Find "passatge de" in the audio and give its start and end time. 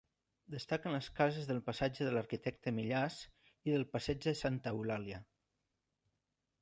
1.67-2.15, 3.93-4.41